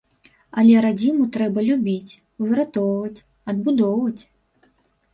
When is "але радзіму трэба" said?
0.61-1.59